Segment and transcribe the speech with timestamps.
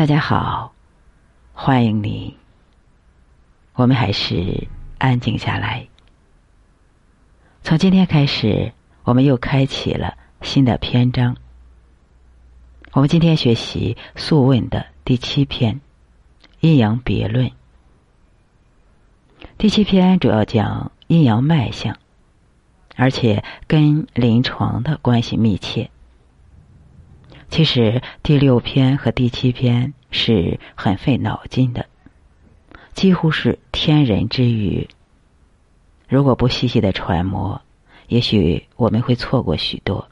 [0.00, 0.72] 大家好，
[1.52, 2.34] 欢迎你。
[3.74, 4.66] 我们还是
[4.96, 5.86] 安静下来。
[7.62, 8.72] 从今天开始，
[9.04, 11.36] 我们又开启了新的篇章。
[12.92, 15.74] 我们今天学习《素问》的第七篇
[16.60, 17.48] 《阴阳别论》。
[19.58, 21.98] 第七篇主要讲阴阳脉象，
[22.96, 25.90] 而且跟临床的关系密切。
[27.50, 31.84] 其实第六篇和第七篇是很费脑筋的，
[32.94, 34.88] 几乎是天人之语。
[36.08, 37.60] 如果不细细的揣摩，
[38.06, 40.08] 也许我们会错过许多。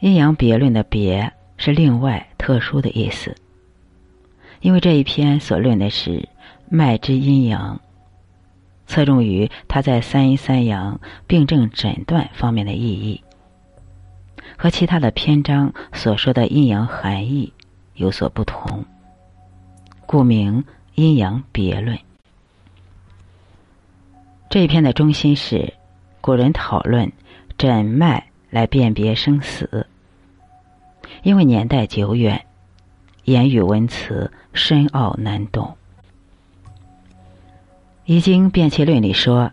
[0.00, 3.36] 阴阳别论的“别”是另外特殊的意思，
[4.60, 6.28] 因为这一篇所论的是
[6.68, 7.80] 脉之阴阳，
[8.86, 13.22] 侧重于它在三阴三阳病症诊断方面的意义。
[14.56, 17.52] 和其他的篇章所说的阴阳含义
[17.94, 18.84] 有所不同，
[20.06, 21.98] 故名阴阳别论。
[24.48, 25.74] 这一篇的中心是
[26.20, 27.10] 古人讨论
[27.58, 29.86] 诊脉来辨别生死，
[31.22, 32.46] 因为年代久远，
[33.24, 35.76] 言语文辞深奥难懂。
[38.06, 39.50] 《易经辨气论》里说：“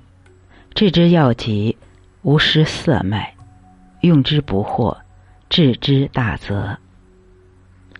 [0.75, 1.75] 治之要急，
[2.21, 3.33] 无失色脉。”
[4.01, 4.97] 用之不惑，
[5.49, 6.77] 治之大则。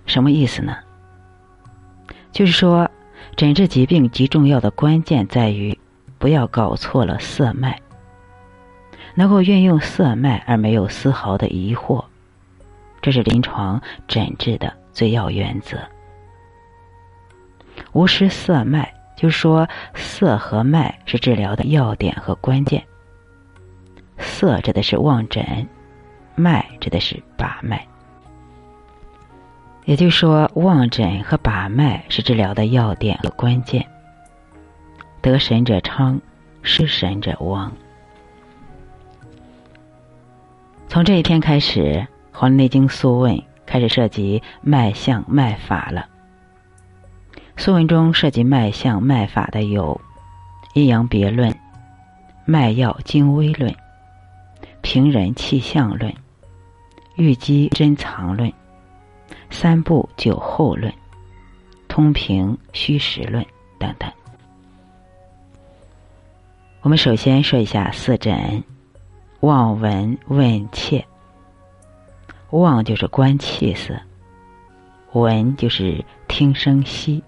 [0.06, 0.76] 什么意思呢？
[2.32, 2.90] 就是说，
[3.36, 5.78] 诊治疾病极重要的关键在于，
[6.18, 7.80] 不要搞错了色脉。
[9.14, 12.06] 能够运用色脉而没有丝毫的疑惑，
[13.02, 15.78] 这是临床诊治的最要原则。
[17.92, 22.84] 无失色脉，就是说，色和脉是治疗的要点和关键。
[24.18, 25.68] 色指的是望诊。
[26.36, 27.86] 脉指的是把脉，
[29.86, 33.86] 也就是说，望诊和把脉是治疗的要点和关键。
[35.22, 36.20] 得神者昌，
[36.64, 37.72] 失神者亡。
[40.88, 42.08] 从这一天开始，
[42.38, 43.36] 《黄帝内经·素问》
[43.66, 46.08] 开始涉及脉象脉法了。
[47.56, 50.02] 《素问》中涉及脉象脉法的有
[50.74, 51.52] 《阴阳别论》
[52.46, 53.72] 《脉要精微论》
[54.82, 56.12] 《平人气象论》。
[57.22, 58.52] 玉机珍藏论、
[59.52, 60.92] 三部九后论、
[61.88, 63.46] 通平虚实论
[63.78, 64.12] 等等。
[66.82, 68.64] 我们首先说一下四诊：
[69.42, 71.06] 望、闻、问、切。
[72.50, 73.94] 望就是观气色，
[75.12, 77.24] 闻就是听声息。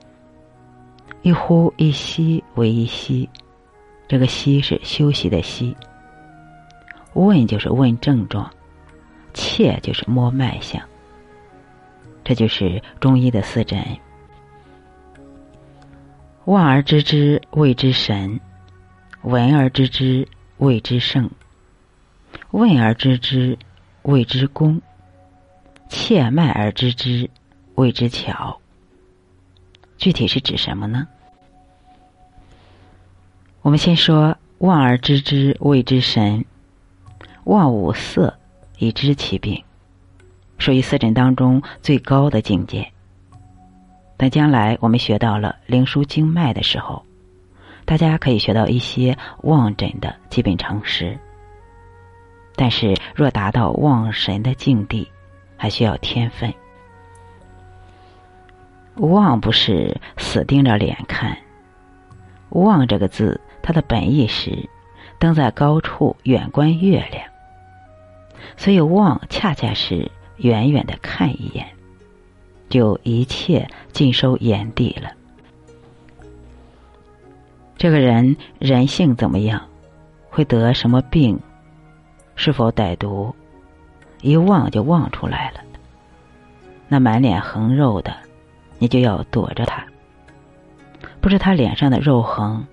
[1.21, 3.29] 一呼一吸为一吸，
[4.07, 5.77] 这个吸是休息的息。
[7.13, 8.51] 问就是问症状。
[9.33, 10.81] 切就是摸脉象，
[12.23, 13.83] 这就是中医的四诊。
[16.45, 18.39] 望而知之谓之神，
[19.21, 20.27] 闻而知之
[20.57, 21.31] 谓之圣，
[22.51, 23.57] 问而知之
[24.01, 24.81] 谓之功，
[25.89, 27.29] 切脉而知之
[27.75, 28.59] 谓之巧。
[29.97, 31.07] 具体是指什么呢？
[33.61, 36.43] 我们先说望而知之谓之神，
[37.45, 38.37] 望五色。
[38.83, 39.63] 以知其病，
[40.57, 42.85] 属于四诊当中最高的境界。
[44.17, 47.03] 等将来我们学到了灵枢经脉的时候，
[47.85, 51.17] 大家可以学到一些望诊的基本常识。
[52.55, 55.09] 但是，若达到望神的境地，
[55.57, 56.53] 还需要天分。
[58.97, 61.35] 望不是死盯着脸看，
[62.49, 64.69] 望这个字，它的本意是
[65.17, 67.32] 登在高处远观月亮。
[68.57, 71.67] 所以望恰恰是远远的看一眼，
[72.69, 75.11] 就一切尽收眼底了。
[77.77, 79.61] 这个人人性怎么样，
[80.29, 81.39] 会得什么病，
[82.35, 83.35] 是否歹毒，
[84.21, 85.59] 一望就望出来了。
[86.87, 88.15] 那满脸横肉的，
[88.77, 89.83] 你就要躲着他。
[91.19, 92.65] 不是他脸上的肉横，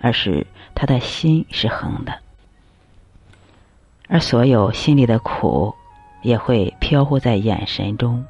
[0.00, 2.12] 而是他的心是横的。
[4.12, 5.74] 而所有心里的苦，
[6.20, 8.22] 也会飘忽在眼神中，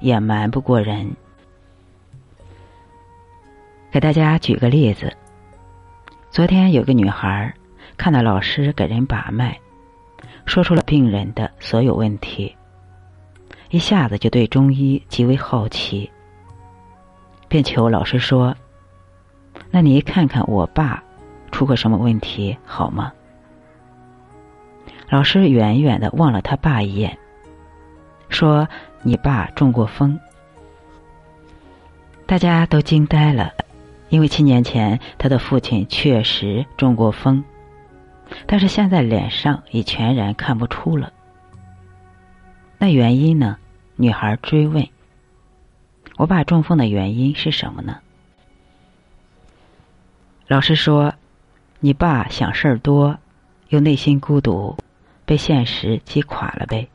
[0.00, 1.14] 也瞒不过人。
[3.90, 5.14] 给大家举个例子：
[6.30, 7.52] 昨天有个女孩
[7.98, 9.54] 看到老师给人把脉，
[10.46, 12.56] 说出了病人的所有问题，
[13.68, 16.10] 一下子就对中医极为好奇，
[17.46, 18.56] 便求老师说
[19.70, 21.04] ：“那你看看我爸
[21.52, 23.12] 出过什么问题好吗？”
[25.08, 27.18] 老师远远的望了他爸一眼，
[28.28, 28.68] 说
[29.02, 30.18] ：“你爸中过风，
[32.26, 33.52] 大家都惊呆了，
[34.08, 37.44] 因为七年前他的父亲确实中过风，
[38.46, 41.12] 但是现在脸上已全然看不出了。
[42.78, 43.58] 那原因呢？
[43.94, 44.86] 女孩追问。
[46.16, 47.98] 我爸中风的原因是什么呢？
[50.48, 51.14] 老师说
[51.80, 53.18] ：“你爸想事儿多，
[53.68, 54.76] 又内心孤独，
[55.26, 56.88] 被现实击垮了呗。”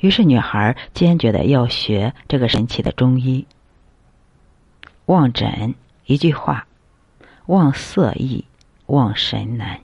[0.00, 3.46] 于是女孩坚决的要学这个神奇的中医。
[5.04, 5.74] 望诊
[6.06, 6.66] 一句话，
[7.46, 8.44] 望色易，
[8.86, 9.80] 望神难。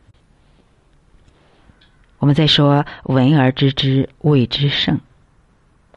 [2.18, 4.98] 我们再说闻而知之谓之圣。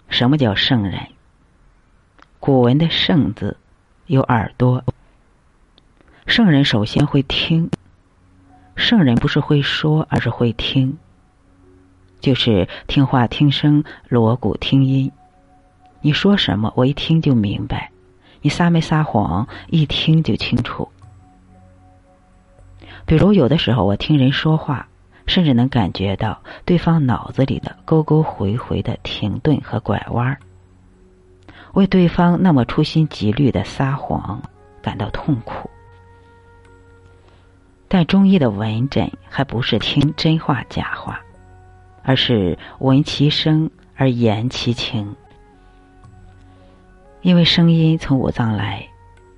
[0.10, 1.08] 什么叫圣人？
[2.40, 3.56] 古文的“圣”字
[4.08, 4.84] 有耳朵。
[6.26, 7.70] 圣人首先会听。
[8.90, 10.98] 圣人不是会说，而是会听。
[12.20, 15.12] 就是听话听声，锣鼓听音。
[16.02, 17.92] 你说什么，我一听就明白。
[18.42, 20.90] 你撒没撒谎，一听就清楚。
[23.06, 24.88] 比如有的时候，我听人说话，
[25.28, 30.40] 甚至能感觉到对方脑子里的沟沟回回的停顿和拐弯儿，
[31.74, 34.42] 为对方那么处心积虑的撒谎
[34.82, 35.69] 感到痛苦。
[37.90, 41.20] 但中医的闻诊还不是听真话假话，
[42.04, 45.14] 而是闻其声而言其情。
[47.22, 48.88] 因为声音从五脏来，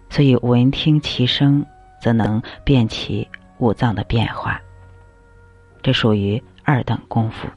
[0.10, 1.66] 所以闻听其声，
[2.02, 3.28] 则能辨其
[3.58, 4.62] 五脏的变化。
[5.82, 7.48] 这属于二等功夫。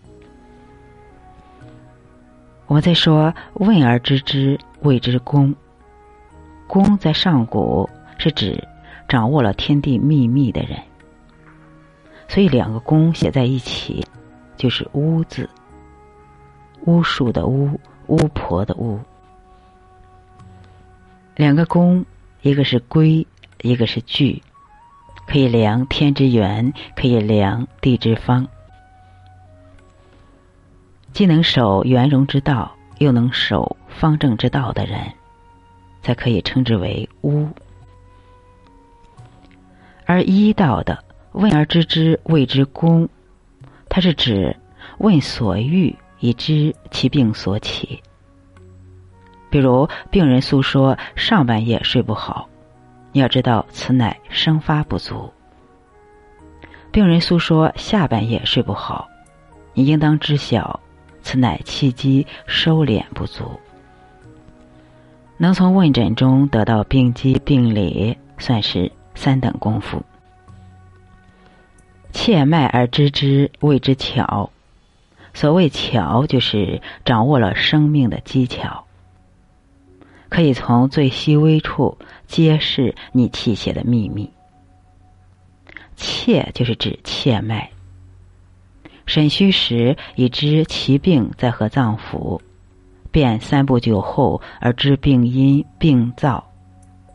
[2.67, 5.55] 我们再说“问而知之”，谓之功。
[6.67, 8.67] 功在上古是指
[9.09, 10.81] 掌握了天地秘密的人，
[12.29, 14.05] 所以两个“功”写在一起，
[14.57, 15.49] 就是“巫”字。
[16.87, 18.99] 巫术的“巫”，巫婆的“巫”。
[21.37, 22.05] 两个宫，
[22.43, 23.27] 一个是龟，
[23.63, 24.43] 一个是巨，
[25.27, 28.47] 可以量天之圆，可以量地之方。
[31.13, 35.01] 既能守圆融之道，又能守方正之道的人，
[36.03, 37.49] 才可以称之为巫。
[40.07, 41.03] 而医道的
[41.33, 43.09] 问而知之谓之公，
[43.89, 44.57] 它是指
[44.99, 48.03] 问所欲以知其病所起。
[49.51, 52.49] 比如病人诉说上半夜睡不好，
[53.13, 55.33] 你要知道此乃生发不足。
[56.91, 59.09] 病人诉说下半夜睡不好，
[59.73, 60.81] 你应当知晓
[61.23, 63.45] 此乃气机收敛不足。
[65.37, 70.03] 能从问诊中得到病机病理，算是三等功夫。
[72.13, 74.51] 切脉而知之谓之巧，
[75.33, 78.85] 所谓巧，就是掌握了生命的技巧。
[80.29, 81.97] 可以从最细微处
[82.27, 84.31] 揭示你气血的秘密。
[85.97, 87.71] 切就是指切脉。
[89.07, 92.41] 审虚时已知其病在何脏腑，
[93.13, 96.45] 便三步九后而知病因病灶，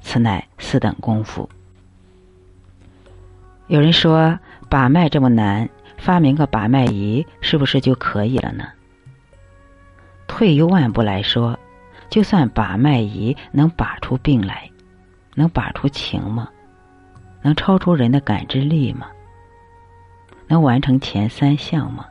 [0.01, 1.49] 此乃四等功夫。
[3.69, 4.37] 有人说
[4.67, 5.69] 把脉这么难，
[5.99, 8.65] 发明个把脉仪是不是就可以了呢？
[10.27, 11.57] 退一万步来说。
[12.09, 14.67] 就算把脉仪能把出病来，
[15.35, 16.49] 能把出情吗？
[17.43, 19.05] 能超出人的感知力吗？
[20.47, 22.07] 能完成前三项吗？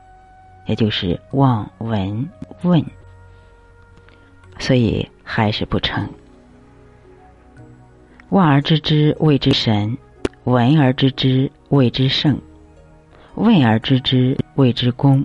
[0.66, 2.28] 也就是望、闻、
[2.62, 2.80] 问。
[4.61, 6.09] 所以还是不成。
[8.28, 9.99] 望而知之谓之神，
[10.49, 12.40] 闻而知之谓之圣，
[13.35, 15.23] 问而知之谓之功，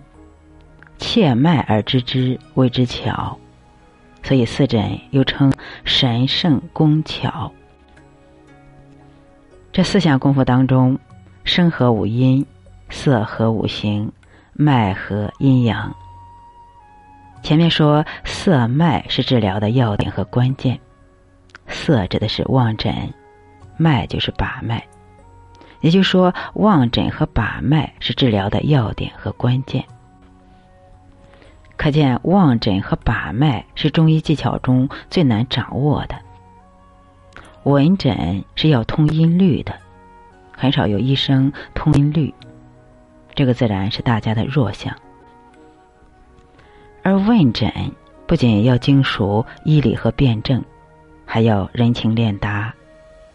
[0.97, 3.39] 切脉而知之谓之巧。
[4.21, 5.53] 所以四诊又称
[5.85, 7.49] 神圣工巧。
[9.71, 10.99] 这四项功夫当中，
[11.45, 12.45] 声和五音，
[12.89, 14.11] 色和五行，
[14.51, 15.95] 脉和阴阳。
[17.43, 20.77] 前面说色脉是治疗的要点和关键，
[21.67, 22.93] 色指的是望诊，
[23.77, 24.85] 脉就是把脉，
[25.83, 29.83] 也就是说望诊和把脉是治疗的要点和关键。
[31.75, 36.15] 可见望诊和把脉是中医技巧中最难掌握的。
[37.63, 39.73] 闻诊是要通音律的，
[40.55, 42.33] 很少有医生通音律，
[43.35, 44.95] 这个自然是大家的弱项。
[47.01, 47.69] 而问诊
[48.25, 50.63] 不仅要精熟医理和辩证，
[51.25, 52.73] 还要人情练达，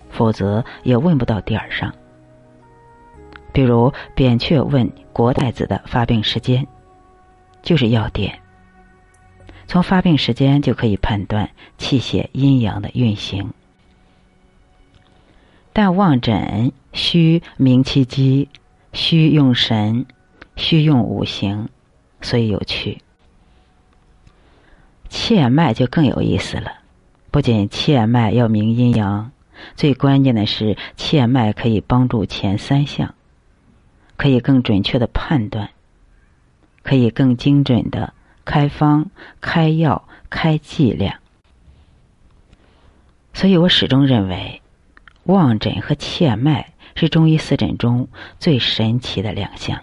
[0.08, 1.92] 否则也问不到点儿上。
[3.58, 6.64] 比如扁鹊问国太子的发病时间。
[7.60, 8.38] 就是要点，
[9.66, 13.50] 从发病时间就可以判断气血阴阳的运行。
[15.72, 18.48] 但望诊需明其机，
[18.92, 20.06] 需用神，
[20.54, 21.68] 需用五行，
[22.20, 23.02] 所以有趣。
[25.08, 26.74] 切脉就更有意思了，
[27.32, 29.32] 不仅切脉要明阴阳，
[29.74, 33.16] 最关键的是切脉可以帮助前三项，
[34.18, 35.70] 可以更准确的判断，
[36.82, 38.12] 可以更精准的
[38.44, 39.10] 开方、
[39.40, 41.14] 开药、开剂量。
[43.32, 44.60] 所以我始终认为，
[45.24, 48.06] 望诊和切脉是中医四诊中
[48.38, 49.80] 最神奇的两项。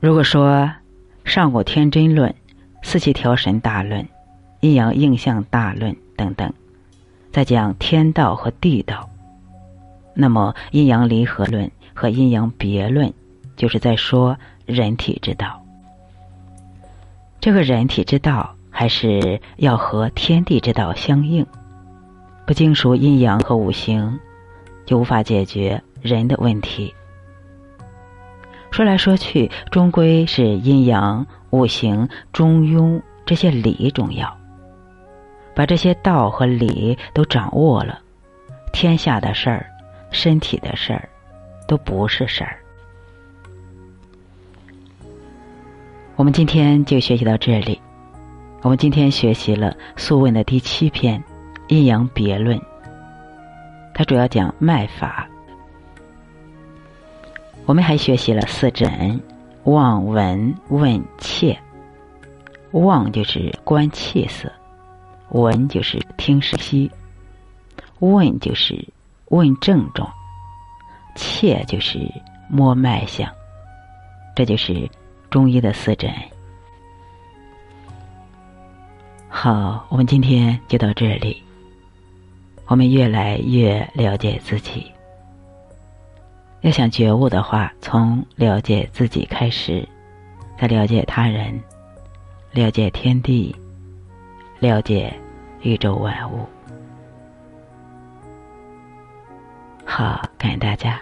[0.00, 0.70] 如果说
[1.24, 2.34] 上古天真论。
[2.84, 4.08] 四气调神大论、
[4.58, 6.52] 阴阳应象大论等等，
[7.30, 9.08] 在讲天道和地道。
[10.14, 13.12] 那么阴阳离合论和阴阳别论，
[13.56, 15.62] 就是在说人体之道。
[17.40, 21.46] 这个人体之道，还是要和天地之道相应。
[22.46, 24.18] 不精熟阴阳和五行，
[24.84, 26.94] 就无法解决人的问题。
[28.70, 31.26] 说来说去，终归是阴阳。
[31.52, 34.34] 五行、中庸这些理重要，
[35.54, 37.98] 把这些道和理都掌握了，
[38.72, 39.66] 天下的事儿、
[40.12, 41.08] 身体的事儿，
[41.66, 42.58] 都不是事儿。
[46.16, 47.80] 我们今天就学习到这里。
[48.60, 51.18] 我们今天学习了《素问》的第七篇
[51.68, 52.56] 《阴阳别论》，
[53.94, 55.28] 它主要讲脉法。
[57.66, 59.20] 我们还学习了四诊。
[59.64, 61.56] 望闻问切，
[62.72, 64.50] 望就是观气色，
[65.28, 66.90] 闻就是听声息，
[68.00, 68.84] 问就是
[69.32, 70.06] 问症状，
[71.16, 71.98] 切就是
[72.50, 73.32] 摸脉象，
[74.36, 74.86] 这就是
[75.30, 76.12] 中医的四诊。
[79.30, 81.42] 好，我们今天就到这里。
[82.66, 84.92] 我们越来越了解自己。
[86.60, 89.88] 要想觉悟的话，从了解自己开始，
[90.58, 91.58] 再了解他人，
[92.50, 93.56] 了解天地，
[94.58, 95.10] 了解
[95.62, 96.46] 宇宙万物。
[99.94, 100.98] 好，感谢大家。